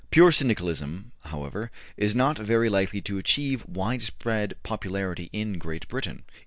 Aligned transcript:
Pure 0.09 0.31
Syndicalism, 0.31 1.11
however, 1.25 1.69
is 1.95 2.15
not 2.15 2.39
very 2.39 2.69
likely 2.69 3.01
to 3.01 3.19
achieve 3.19 3.63
wide 3.67 4.03
popularity 4.63 5.29
in 5.31 5.59
Great 5.59 5.87
Britain. 5.89 6.23